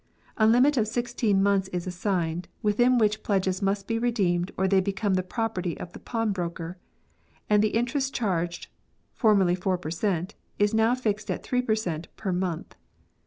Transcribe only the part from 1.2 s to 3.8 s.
months is assigned, within which pledges